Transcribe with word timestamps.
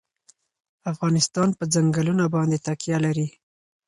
افغانستان 0.91 1.49
په 1.57 1.63
ځنګلونه 1.73 2.25
باندې 2.33 2.57
تکیه 2.65 2.97
لري. 3.05 3.27